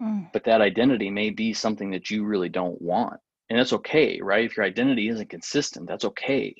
[0.00, 0.30] Mm.
[0.32, 3.18] but that identity may be something that you really don't want
[3.50, 6.54] and that's okay right if your identity isn't consistent that's okay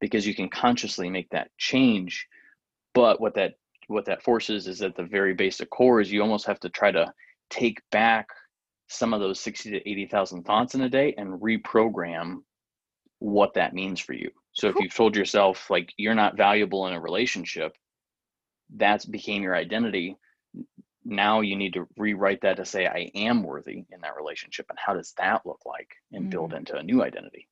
[0.00, 2.26] because you can consciously make that change
[2.94, 3.54] but what that
[3.88, 6.90] what that forces is at the very basic core is you almost have to try
[6.90, 7.12] to
[7.50, 8.28] take back
[8.90, 12.38] some of those 60 to 80,000 thoughts in a day and reprogram
[13.20, 14.30] what that means for you.
[14.52, 17.72] So if you've told yourself like you're not valuable in a relationship
[18.76, 20.16] that's became your identity.
[21.04, 24.78] Now you need to rewrite that to say i am worthy in that relationship and
[24.78, 26.58] how does that look like and build mm-hmm.
[26.58, 27.48] into a new identity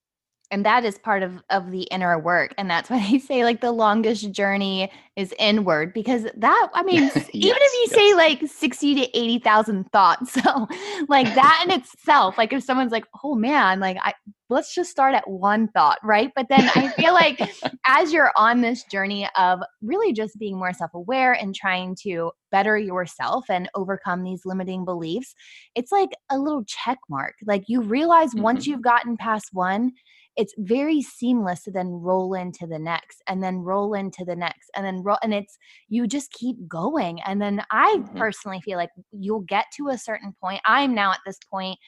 [0.51, 3.61] and that is part of of the inner work and that's why they say like
[3.61, 8.43] the longest journey is inward because that i mean s- even if you say like
[8.49, 10.67] 60 to 80,000 thoughts so
[11.09, 14.13] like that in itself like if someone's like oh man like i
[14.51, 16.31] let's just start at one thought right?
[16.35, 17.39] But then i feel like
[17.87, 22.79] as you're on this journey of really just being more self-aware and trying to better
[22.79, 25.35] yourself and overcome these limiting beliefs
[25.75, 27.35] it's like a little check mark.
[27.47, 28.69] Like you realize once Mhm.
[28.69, 29.93] you've gotten past one
[30.39, 34.71] it's very seamless to then roll into the next and then roll into the next
[34.77, 38.17] and then roll and it's you just keep going and then i Mhm.
[38.17, 41.79] personally feel like you'll get to a certain point i'm now at this point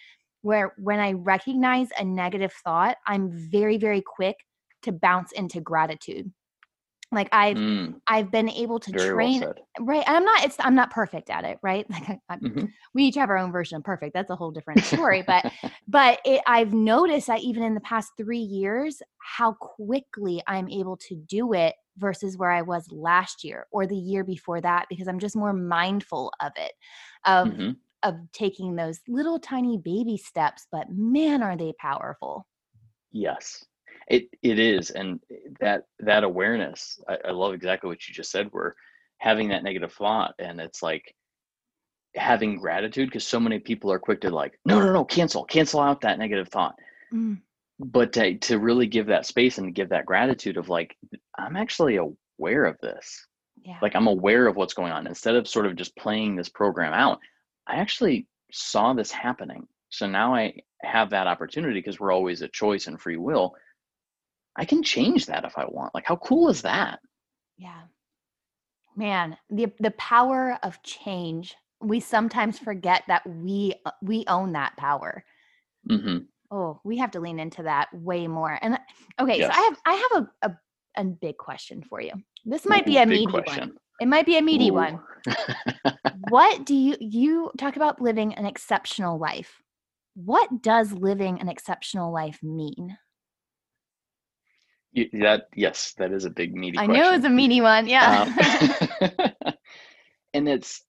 [0.42, 4.36] where when I recognize a negative thought, I'm very, very quick
[4.82, 6.32] to bounce into gratitude.
[7.12, 9.60] Like I've Mm, I've been able to very train said.
[9.80, 10.04] right.
[10.06, 11.86] I'm not it's I'm not perfect at it, right?
[11.90, 12.72] Like I, I'm, Mhm.
[12.94, 14.14] we each have our own version of perfect.
[14.14, 15.22] That's a whole different story.
[15.22, 15.44] But
[15.86, 20.96] but it, I've noticed that even in the past three years, how quickly I'm able
[20.98, 25.06] to do it versus where I was last year or the year before that, because
[25.08, 26.72] I'm just more mindful of it,
[27.26, 27.80] of Mhm.
[28.02, 30.66] of taking those little tiny baby steps.
[30.72, 32.46] But man, are they powerful!
[33.12, 33.64] Yes,
[34.10, 35.20] it it is, and
[35.60, 38.50] that that awareness, I, I love exactly what you just said.
[38.52, 38.74] We're
[39.18, 41.14] having that negative thought, and it's like
[42.16, 45.80] having gratitude because so many people are quick to like, no, no, no, cancel, cancel
[45.80, 46.74] out that negative thought.
[47.14, 47.40] Mm,
[47.78, 50.96] But to to really give that space and give that gratitude of like,
[51.38, 53.26] I'm actually aware of this.
[53.64, 53.78] yeah.
[53.80, 55.06] Like I'm aware of what's going on.
[55.06, 57.20] Instead of sort of just playing this program out,
[57.68, 59.66] I actually saw this happening.
[59.90, 63.54] So now I have that opportunity because we're always a choice and free will.
[64.56, 65.94] I can change that if I want.
[65.94, 67.00] Like, how cool is that?
[67.56, 67.82] Yeah.
[68.96, 71.54] Man, the the power of change.
[71.80, 75.24] We sometimes forget that we uh, we own that power.
[75.88, 76.18] hmm
[76.50, 78.58] Oh, we have to lean into that way more.
[78.60, 78.78] And
[79.20, 80.58] okay, so I have I have a, a
[80.96, 82.12] a big question for you.
[82.44, 83.72] This might be a Big meaty one.
[84.00, 84.74] It might be a meaty Ooh.
[84.74, 85.00] one.
[86.12, 89.62] What do you you talk about living an exceptional life?
[90.14, 92.98] What does living an exceptional life mean?
[94.94, 97.03] That yes, that is a big meaty I question.
[97.03, 97.87] know it's a meaty one.
[97.87, 98.22] Yeah.
[99.00, 99.12] Um,
[100.35, 100.83] and it's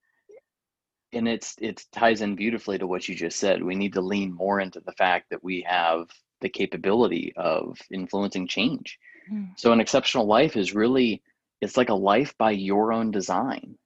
[1.13, 3.63] and it's it ties in beautifully to what you just said.
[3.63, 6.07] We need to lean more into the fact that we have
[6.41, 8.97] the capability of influencing change.
[9.31, 11.21] Mm, So an exceptional life is really
[11.61, 13.77] it's like a life by your own design.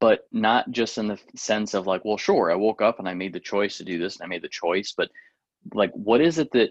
[0.00, 3.14] But not just in the sense of like, well, sure, I woke up and I
[3.14, 5.10] made the choice to do this and I made the choice, but
[5.72, 6.70] like what is it that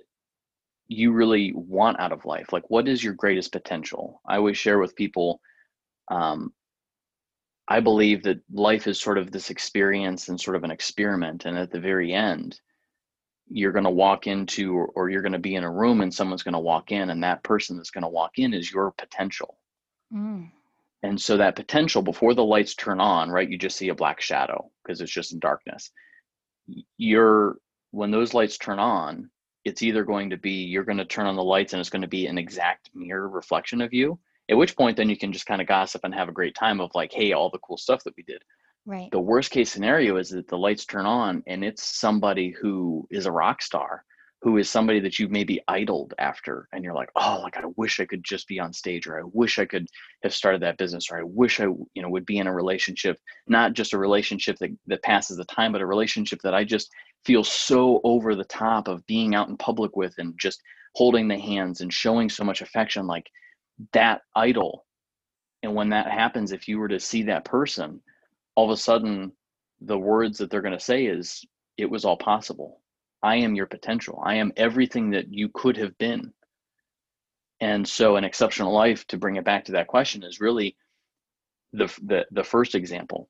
[0.87, 2.51] you really want out of life?
[2.53, 4.21] Like what is your greatest potential?
[4.27, 5.41] I always share with people
[6.09, 6.53] um,
[7.67, 11.45] I believe that life is sort of this experience and sort of an experiment.
[11.45, 12.59] And at the very end,
[13.49, 16.13] you're going to walk into or, or you're going to be in a room and
[16.13, 18.91] someone's going to walk in, and that person that's going to walk in is your
[18.91, 19.57] potential.
[20.11, 20.51] mm,
[21.03, 24.21] And so that potential, before the lights turn on, right, you just see a black
[24.21, 25.91] shadow because it's just in darkness.
[26.97, 27.57] You're,
[27.91, 29.29] when those lights turn on,
[29.65, 32.01] it's either going to be you're going to turn on the lights and it's going
[32.01, 35.45] to be an exact mirror reflection of you, at which point then you can just
[35.45, 38.03] kind of gossip and have a great time of like, hey, all the cool stuff
[38.03, 38.43] that we did
[38.85, 39.11] right.
[39.11, 43.25] the worst case scenario is that the lights turn on and it's somebody who is
[43.25, 44.03] a rock star
[44.43, 47.99] who is somebody that you've maybe idled after and you're like oh like i wish
[47.99, 49.87] i could just be on stage or i wish i could
[50.21, 53.17] have started that business or i wish i you know would be in a relationship
[53.47, 56.89] not just a relationship that, that passes the time but a relationship that i just
[57.25, 60.61] feel so over the top of being out in public with and just
[60.95, 63.29] holding the hands and showing so much affection like
[63.93, 64.85] that idol.
[65.63, 68.01] And when that happens if you were to see that person
[68.55, 69.31] all of a sudden
[69.81, 71.43] the words that they're going to say is
[71.77, 72.82] it was all possible
[73.23, 74.21] i am your potential.
[74.23, 76.33] I am everything that you could have been.
[77.61, 80.75] And so an exceptional life to bring it back to that question is really
[81.71, 83.29] the the, the first example.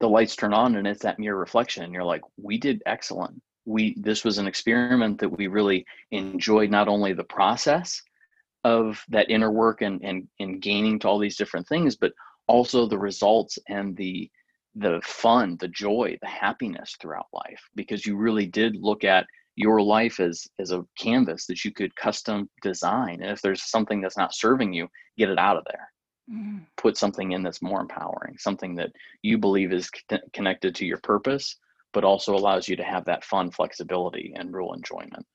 [0.00, 3.40] The lights turn on and it's that mirror reflection and you're like we did excellent.
[3.66, 8.02] We this was an experiment that we really enjoyed not only the process
[8.64, 12.12] of that inner work and and, and gaining to all these different things but
[12.48, 14.30] also the results and the
[14.74, 19.82] the fun the joy the happiness throughout life because you really did look at your
[19.82, 24.16] life as as a canvas that you could custom design and if there's something that's
[24.16, 25.92] not serving you get it out of there.
[26.30, 28.90] Mm, put something in that's more empowering something that
[29.22, 31.58] you believe is con- connected to your purpose
[31.92, 35.26] but also allows you to have that fun flexibility and real enjoyment.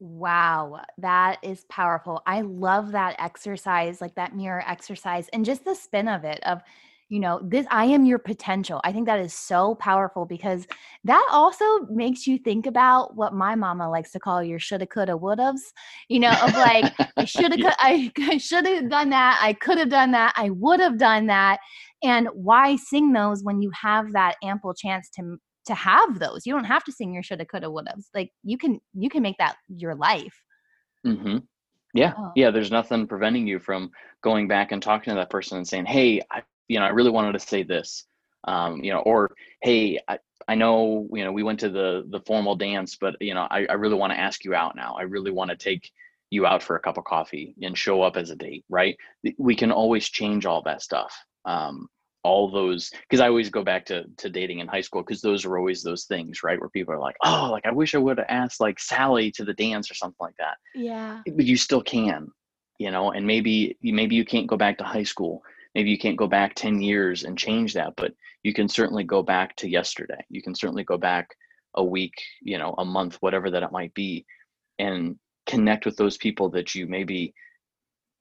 [0.00, 2.22] Wow, that is powerful.
[2.26, 6.62] I love that exercise, like that mirror exercise, and just the spin of it of,
[7.08, 8.80] you know, this I am your potential.
[8.84, 10.66] I think that is so powerful because
[11.04, 15.16] that also makes you think about what my mama likes to call your shoulda, coulda,
[15.16, 15.72] woulda's,
[16.08, 17.74] you know, of like, I shoulda, Yeah.
[17.78, 19.38] I, I should have done that.
[19.42, 20.34] I could have done that.
[20.36, 21.60] I would have done that.
[22.02, 26.46] And why sing those when you have that ample chance to to have those?
[26.46, 28.08] You don't have to sing your shoulda, coulda, woulda's.
[28.14, 30.34] Like you can you can make that your life.
[31.06, 31.38] mm-hmm.
[31.94, 32.32] Yeah, Oh.
[32.36, 32.50] yeah.
[32.50, 33.90] There's nothing preventing you from
[34.22, 37.10] going back and talking to that person and saying, "Hey, I, you know, I really
[37.10, 38.04] wanted to say this,"
[38.44, 39.30] um, you know, or
[39.62, 43.34] "Hey, I, I know, you know, we went to the the formal dance, but you
[43.34, 44.96] know, I, I really want to ask you out now.
[44.98, 45.90] I really want to take
[46.30, 48.96] you out for a cup of coffee and show up as a date, right?
[49.38, 51.14] We can always change all that stuff.
[51.44, 51.88] Um,
[52.24, 55.44] all those because I always go back to to dating in high school because those
[55.44, 56.60] are always those things, right?
[56.60, 59.44] Where people are like, oh, like I wish I would have asked like Sally to
[59.44, 60.56] the dance or something like that.
[60.74, 61.22] Yeah.
[61.26, 62.28] But you still can,
[62.78, 65.42] you know, and maybe maybe you can't go back to high school.
[65.78, 68.12] Maybe you can't go back 10 years and change that, but
[68.42, 70.18] you can certainly go back to yesterday.
[70.28, 71.28] You can certainly go back
[71.74, 74.26] a week, you know, a month, whatever that it might be,
[74.80, 75.14] and
[75.46, 77.32] connect with those people that you maybe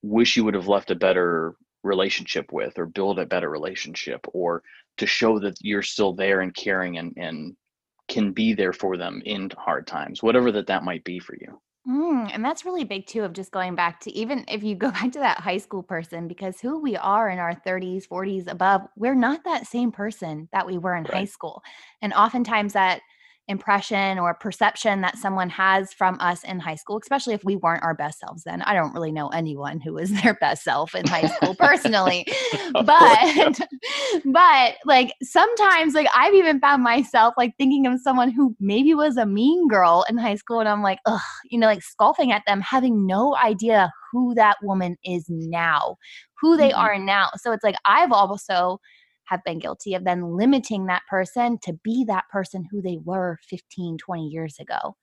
[0.04, 4.62] wish you would have left a better relationship with or build a better relationship or
[4.98, 7.56] to show that you're still there and caring and, and
[8.08, 11.60] can be there for them in hard times whatever that that might be for you
[11.88, 14.92] Mm, and that's really big too of just going back to even if you go
[14.98, 18.82] back to that high school person because who we are in our 30s 40s above
[18.98, 21.64] we're not that same person that we were in high school.
[22.02, 23.02] And oftentimes that
[23.48, 27.84] impression or perception that someone has from us in high school, especially if we weren't
[27.84, 28.62] our best selves then.
[28.64, 32.26] I don't really know anyone who was their best self in high school personally.
[33.00, 33.60] yeah but
[34.26, 39.18] but like sometimes like I've even found myself like thinking of someone who maybe was
[39.18, 42.44] a mean girl in high school and I'm like, ugh, you know, like scoffing at
[42.46, 45.98] them, having no idea who that woman is now,
[46.42, 47.30] who they hmm are now.
[47.38, 48.80] So it's like I've also
[49.28, 53.38] have been guilty of then limiting that person to be that person who they were
[53.50, 54.96] 15, 20 years ago.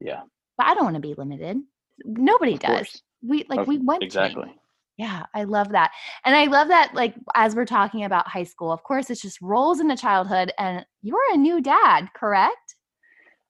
[0.00, 0.22] yeah
[0.56, 1.58] But I don't want to be limited.
[2.04, 2.76] Nobody of does.
[2.76, 4.54] course We like of, we went to exactly
[4.96, 5.90] yeah, I love that.
[6.24, 9.40] And I love that, like, as we're talking about high school, of course, it's just
[9.42, 12.76] rolls into childhood, and you're a new dad, correct?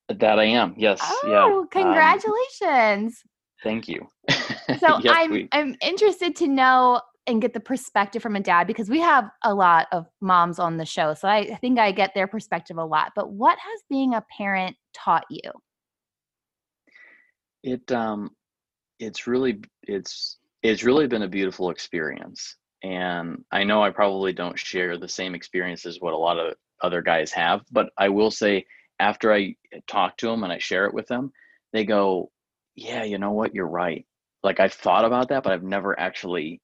[0.09, 2.23] that i am yes yeah Oh, um
[2.63, 3.23] congratulations.
[3.63, 4.07] thank you
[4.79, 8.91] So yep I'm I'm interested to know and get the perspective from a dad because
[8.91, 11.15] we have a lot of moms on the show.
[11.15, 13.13] So I, think I get their perspective a lot.
[13.17, 15.41] But what has being a parent taught you?
[17.65, 18.31] it um
[19.01, 24.59] it's really it's it's really been a beautiful experience and i know i probably don't
[24.59, 28.31] share the same experience as what a lot of other guys have but i will
[28.31, 28.65] say
[29.01, 29.55] after i
[29.89, 31.33] talk to them and i share it with them
[31.73, 32.31] they go
[32.77, 34.07] yeah you know what you're right
[34.43, 36.61] like i've thought about that but i've never actually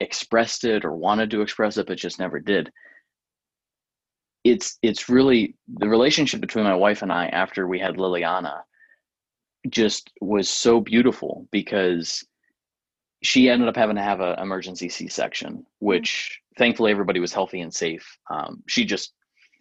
[0.00, 2.70] expressed it or wanted to express it but just never did
[4.42, 8.60] it's it's really the relationship between my wife and i after we had liliana
[9.70, 12.24] just was so beautiful because
[13.24, 17.72] she ended up having to have an emergency C-section, which thankfully everybody was healthy and
[17.72, 18.06] safe.
[18.30, 19.14] Um, she just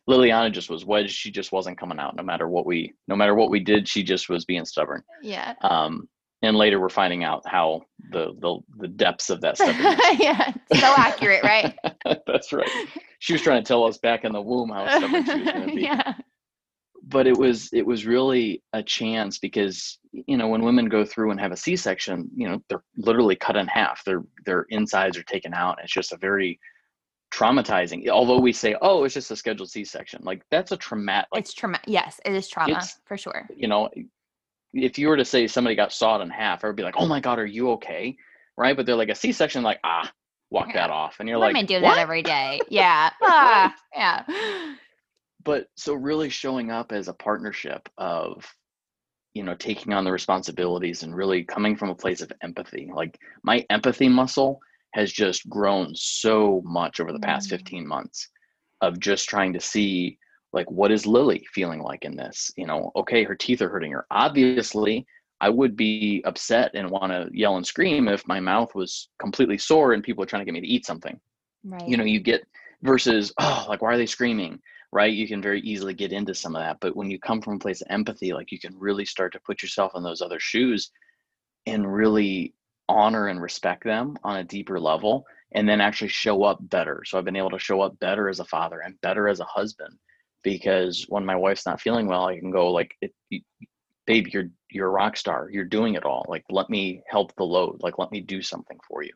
[0.08, 1.16] Liliana just was wedged.
[1.16, 3.88] She just wasn't coming out, no matter what we, no matter what we did.
[3.88, 5.02] She just was being stubborn.
[5.22, 5.54] Yeah.
[5.62, 6.10] Um,
[6.44, 9.76] and later we're finding out how the the the depths of that stuff
[10.20, 10.54] yeah.
[10.76, 11.76] So accurate, right?
[12.28, 12.70] That's right.
[13.20, 15.68] She was trying to tell us back in the womb how stubborn she was going
[15.70, 15.82] to be.
[15.84, 16.14] yeah.
[17.04, 21.32] but it was it was really a chance because you know when women go through
[21.32, 25.24] and have a c-section you know they're literally cut in half their their insides are
[25.24, 26.60] taken out it's just a very
[27.34, 31.42] traumatizing although we say oh it's just a scheduled c-section like that's a traumatic like
[31.42, 31.80] It's trauma.
[31.88, 33.48] Yes, it is trauma for sure.
[33.56, 33.90] you know
[34.74, 37.06] if you were to say somebody got sawed in half i would be like oh
[37.08, 38.16] my god are you okay
[38.58, 40.12] right but they're like a c-section like ah
[40.50, 40.74] walk Yeah.
[40.88, 41.96] that off and you're Women like do what?
[41.96, 42.60] that every day.
[42.70, 43.10] Yeah.
[43.24, 44.24] Ah, yeah.
[45.44, 48.46] but so really showing up as a partnership of
[49.34, 53.18] you know taking on the responsibilities and really coming from a place of empathy like
[53.44, 54.60] my empathy muscle
[54.94, 57.58] has just grown so much over the past Mm.
[57.58, 58.30] 15 months
[58.82, 60.18] of just trying to see
[60.54, 62.52] like what is lily feeling like in this?
[62.56, 64.06] You know okay her teeth are hurting her.
[64.12, 65.06] Obviously
[65.42, 69.58] i would be upset and want to yell and scream if my mouth was completely
[69.58, 71.20] sore and people are trying to get me to eat something.
[71.66, 71.88] Right.
[71.88, 72.46] you know you get
[72.82, 74.60] versus oh like why are they screaming?
[74.92, 75.12] Right?
[75.12, 77.60] You can very easily get into some of that but when you come from a
[77.60, 80.92] place of empathy like you can really start to put yourself in those other shoes
[81.66, 82.54] and really
[82.88, 87.04] honor and respect them on a deeper level and then actually show up better.
[87.06, 89.46] So i've been able to show up better as a father and better as a
[89.46, 89.98] husband
[90.44, 93.42] because when my wife's not feeling well i can go like it, you,
[94.06, 95.50] babe you're you're a rock star.
[95.52, 96.26] You're doing it all.
[96.28, 97.78] Like let me help the load.
[97.82, 99.14] Like let me do something for you.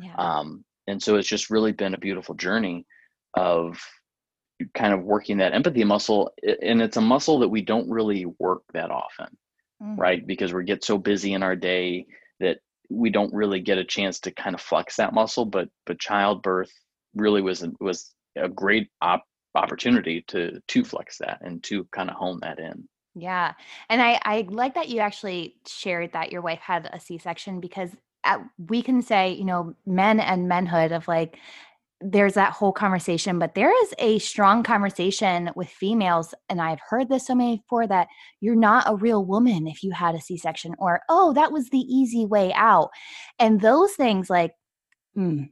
[0.00, 0.14] Yeah.
[0.16, 2.86] um, and so it's just really been a beautiful journey
[3.34, 3.78] of
[4.74, 6.30] kind of working that empathy muscle
[6.62, 9.36] and it's a muscle that we don't really work that often
[9.82, 9.98] Mhm.
[9.98, 10.26] right?
[10.26, 12.06] Because we get so busy in our day
[12.38, 12.58] that
[12.90, 16.72] we don't really get a chance to kind of flex that muscle but but childbirth
[17.14, 22.10] really was a- was a great op- opportunity to to flex that and to kind
[22.10, 23.54] of hone that in Yeah.
[23.88, 27.60] And I, I like that you actually shared that your wife had a C section
[27.60, 27.90] because
[28.24, 31.38] at, we can say, you know, men and menhood of like,
[32.02, 36.34] there's that whole conversation, but there is a strong conversation with females.
[36.48, 38.08] And I've heard this so many before that
[38.40, 41.68] you're not a real woman if you had a C section, or, oh, that was
[41.68, 42.90] the easy way out.
[43.38, 44.52] And those things, like,
[45.16, 45.50] mm,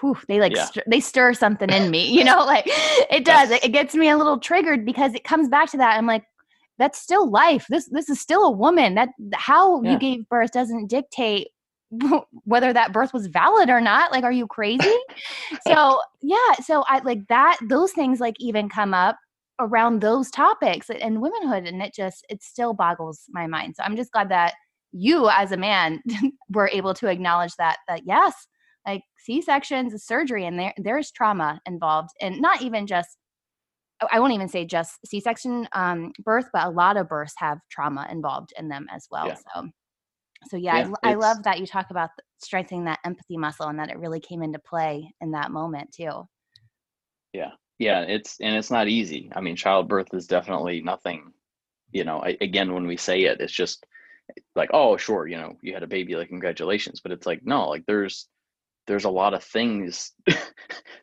[0.00, 0.66] whew, they like Yeah.
[0.66, 3.50] stir, they stir something in me, you know, like it does.
[3.50, 5.96] It, it gets me a little triggered because it comes back to that.
[5.96, 6.24] I'm like,
[6.78, 7.66] that's still life.
[7.68, 8.94] This this is still a woman.
[8.94, 9.92] That how Yeah.
[9.92, 11.48] you gave birth doesn't dictate
[12.44, 14.12] whether that birth was valid or not.
[14.12, 14.96] Like, are you crazy?
[15.60, 17.58] so yeah, so I like that.
[17.68, 19.16] Those things like even come up
[19.60, 23.76] around those topics and womanhood, and it just it still boggles my mind.
[23.76, 24.54] So I'm just glad that
[24.92, 26.02] you as a man
[26.50, 28.46] were able to acknowledge that that yes
[28.86, 33.16] like c-sections surgery and there there's trauma involved and not even just
[34.10, 38.06] i won't even say just c-section um, birth but a lot of births have trauma
[38.10, 39.36] involved in them as well Yeah.
[39.54, 39.68] so
[40.48, 43.68] so yeah, I Yeah, I, it's- love that you talk about strengthening that empathy muscle
[43.68, 46.26] and that it really came into play in that moment too
[47.32, 51.32] yeah yeah it's and it's not easy i mean childbirth is definitely nothing
[51.92, 53.86] you know I, again when we say it it's just
[54.54, 57.68] like oh sure you know you had a baby like congratulations but it's like no
[57.68, 58.28] like there's
[58.86, 60.12] there's a lot of things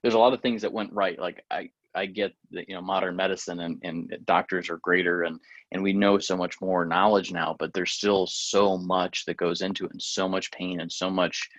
[0.02, 2.82] there's a lot of things that went right like i i get that you know
[2.82, 5.40] modern medicine and, and doctors are greater and
[5.72, 9.62] and we know so much more knowledge now but there's still so much that goes
[9.62, 11.50] into it and so much pain and so much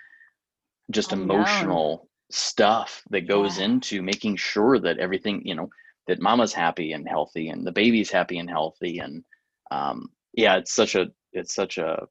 [0.90, 3.64] just emotional stuff that goes Yeah.
[3.64, 5.68] into making sure that everything you know
[6.06, 9.24] that mama's happy and healthy and the baby's happy and healthy and
[9.70, 12.06] um yeah it's such a it's such a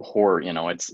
[0.00, 0.90] horror you know it's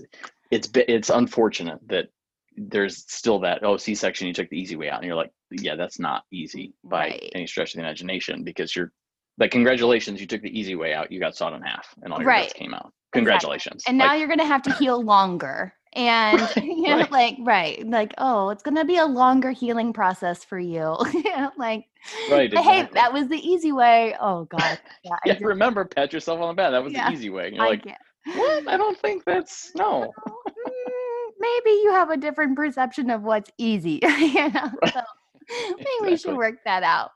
[0.53, 2.07] it's it's unfortunate that
[2.55, 5.75] there's still that oh c-section you took the easy way out and you're like yeah
[5.75, 7.31] that's not easy by Right.
[7.33, 8.91] any stretch of the imagination because you're
[9.39, 12.19] like congratulations you took the easy way out you got sawed in half and all
[12.19, 12.43] your Right.
[12.43, 12.93] guts came out.
[13.13, 13.83] Congratulations.
[13.87, 17.11] And now you're gonna have to heal longer and you know, right.
[17.19, 20.95] like right like oh it's gonna be a longer healing process for you.
[21.57, 21.85] Like
[22.29, 24.15] Right, but hey that was the easy way.
[24.19, 24.77] Oh god.
[25.03, 27.55] Yeah, yeah, remember pat yourself on the back that was Yeah, the easy way and
[27.55, 27.85] you're I like
[28.25, 28.67] what?
[28.67, 30.11] I don't think that's no.
[30.27, 35.01] Mm, maybe you have a different perception of what's easy you know so
[35.77, 37.11] maybe we should work that out.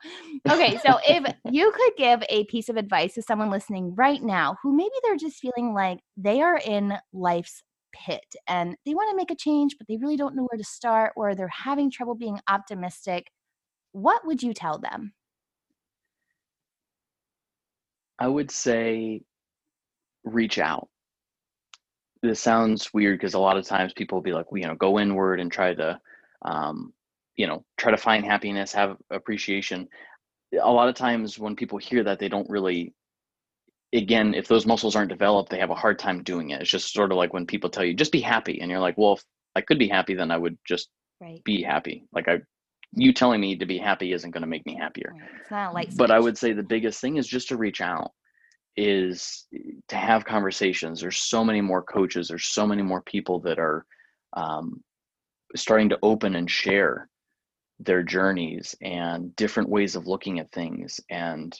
[0.50, 4.56] Okay so if you could give a piece of advice to someone listening right now
[4.62, 9.16] who maybe they're just feeling like they are in life's pit and they want to
[9.16, 12.14] make a change but they really don't know where to start or they're having trouble
[12.14, 13.28] being optimistic
[13.92, 15.12] what would you tell them?
[18.18, 19.22] I would say
[20.24, 20.88] reach out.
[22.22, 24.98] This sounds weird because a lot of times people will be like, you know, go
[24.98, 26.00] inward and try to,
[26.42, 26.92] um,
[27.36, 29.88] you know, try to find happiness, have appreciation.
[30.60, 32.94] A lot of times when people hear that, they don't really,
[33.92, 36.60] again, if those muscles aren't developed, they have a hard time doing it.
[36.60, 38.60] It's just sort of like when people tell you, just be happy.
[38.60, 40.88] And you're like, well, if I could be happy, then I would just
[41.20, 42.04] right be happy.
[42.12, 42.38] Like I,
[42.92, 45.30] you telling me to be happy isn't going to make me happier Right.
[45.40, 48.12] it's not but i would say the biggest thing is just to reach out
[48.78, 49.48] is
[49.88, 51.00] to have conversations.
[51.00, 52.28] There's so many more coaches.
[52.28, 53.84] There's so many more people that are
[54.36, 54.80] um,
[55.56, 57.08] starting to open and share
[57.80, 61.00] their journeys and different ways of looking at things.
[61.10, 61.52] And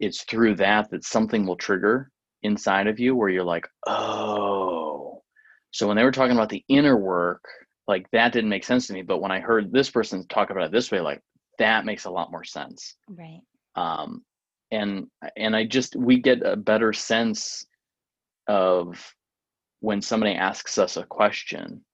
[0.00, 2.10] it's through that that something will trigger
[2.42, 5.22] inside of you where you're like oh.
[5.70, 7.44] So when they were talking about the inner work
[7.86, 9.02] like that didn't make sense to me.
[9.02, 11.20] But when i heard this person talk about it this way like
[11.60, 12.96] that makes a lot more sense.
[13.08, 13.42] Right.
[13.76, 14.24] Um,
[14.70, 15.06] and
[15.36, 17.66] and I just we get a better sense
[18.46, 19.14] of
[19.80, 21.84] when somebody asks us a question,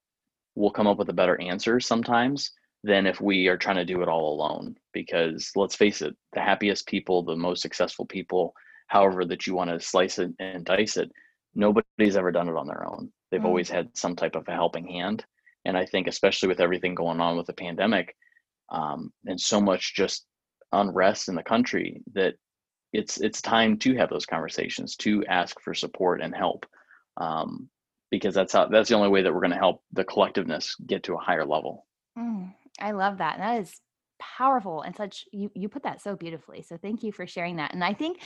[0.54, 2.52] we'll come up with a better answer sometimes
[2.82, 4.76] than if we are trying to do it all alone.
[4.92, 8.54] Because let's face it, the happiest people, the most successful people,
[8.88, 11.10] however that you want to slice it and dice it,
[11.54, 13.12] nobody's ever done it on their own.
[13.30, 13.46] They've Mm.
[13.46, 15.24] always had some type of a helping hand.
[15.64, 18.14] And I think, especially with everything going on with the pandemic,
[18.70, 20.26] um, and so much just
[20.72, 22.34] unrest in the country, that
[22.94, 26.64] it's it's time to have those conversations, to ask for support and help,
[27.16, 27.68] um,
[28.10, 31.02] because that's how that's the only way that we're going to help the collectiveness get
[31.04, 31.86] to a higher level.
[32.16, 33.38] Mm, I love that.
[33.38, 33.80] That is
[34.20, 36.62] powerful and such you you put that so beautifully.
[36.62, 37.74] So thank you for sharing that.
[37.74, 38.20] And I think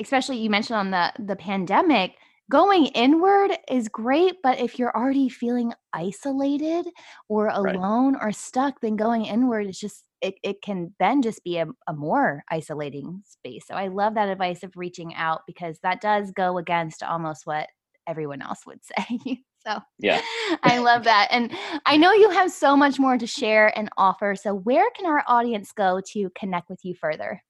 [0.00, 2.12] especially you mentioned on the the pandemic
[2.50, 6.86] going inward is great, but if you're already feeling isolated
[7.28, 7.80] or Right.
[7.80, 11.66] alone or stuck, then going inward is just it, it can then just be a,
[11.86, 13.66] a more isolating space.
[13.66, 17.68] So I love that advice of reaching out because that does go against almost what
[18.06, 19.42] everyone else would say.
[19.66, 20.22] so Yeah.
[20.62, 21.28] I love that.
[21.30, 21.50] And
[21.86, 24.34] I know you have so much more to share and offer.
[24.36, 27.42] So, where can our audience go to connect with you further?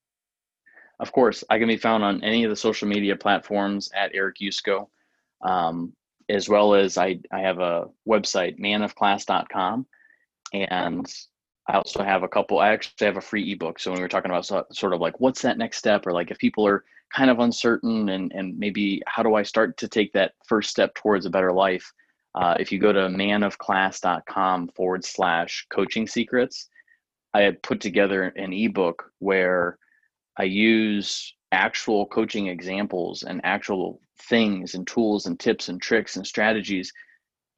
[1.01, 4.37] Of course, I can be found on any of the social media platforms at Eric
[4.41, 4.89] Yusko,
[5.43, 5.93] um,
[6.29, 9.87] as well as I, I have a website, manofclass.com.
[10.53, 11.13] And
[11.69, 13.79] I also have a couple, I actually have a free ebook.
[13.79, 16.07] So when we were talking about so, sort of like, what's that next step?
[16.07, 16.85] Or like if people are
[17.15, 20.95] kind of uncertain and, and maybe how do I start to take that first step
[20.95, 21.93] towards a better life?
[22.35, 26.69] Uh, if you go to manofclass.com forward slash coaching secrets,
[27.33, 29.79] I had put together an ebook where
[30.39, 36.27] I use actual coaching examples and actual things and tools and tips and tricks and
[36.27, 36.93] strategies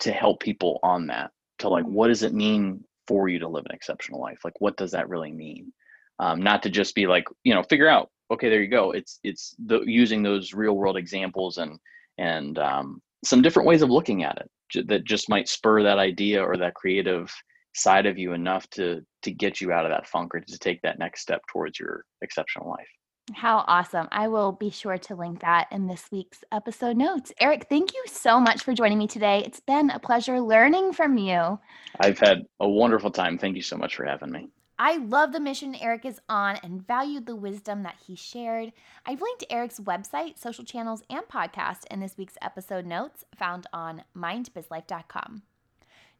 [0.00, 1.30] to help people on that.
[1.60, 4.40] To like, what does it mean for you to live an exceptional life?
[4.44, 5.72] Like, what does that really mean?
[6.18, 8.10] Um, not to just be like, you know, figure out.
[8.30, 8.90] Okay, there you go.
[8.90, 11.78] It's it's the using those real world examples and
[12.18, 14.38] and um, some different ways of looking at
[14.74, 17.32] it that just might spur that idea or that creative
[17.76, 20.80] side of you enough to to get you out of that funk or to take
[20.82, 22.88] that next step towards your exceptional life.
[23.34, 24.06] How awesome.
[24.12, 27.32] I will be sure to link that in this week's episode notes.
[27.40, 29.42] Eric, thank you so much for joining me today.
[29.44, 31.58] It's been a pleasure learning from you.
[31.98, 33.36] I've had a wonderful time.
[33.36, 34.48] Thank you so much for having me.
[34.78, 38.72] I love the mission Eric is on and valued the wisdom that he shared.
[39.06, 44.04] I've linked Eric's website, social channels, and podcast in this week's episode notes found on
[44.16, 45.42] mindbizlife.com.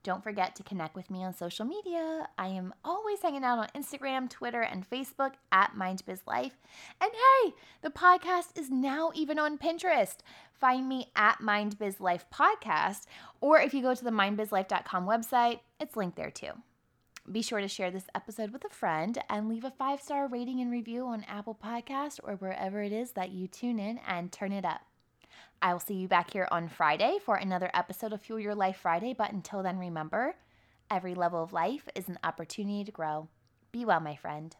[0.07, 2.29] Don't forget to connect with me on social media.
[2.39, 6.53] I am always hanging out on Instagram, Twitter, and Facebook at MindBizLife.
[7.01, 10.19] And hey, the podcast is now even on Pinterest.
[10.53, 13.07] Find me at MindBizLife Podcast,
[13.41, 16.53] or if you go to the mindbizlife.com website, it's linked there too.
[17.33, 20.61] Be sure to share this episode with a friend and leave a five star rating
[20.61, 24.53] and review on Apple Podcast or wherever it is that you tune in and turn
[24.53, 24.83] it up.
[25.63, 28.79] I will see you back here on Friday for another episode of Fuel Your Life
[28.83, 29.15] Friday.
[29.17, 30.37] But until then, remember
[30.91, 33.29] every level of life is an opportunity to grow.
[33.73, 34.55] Be well, my friend.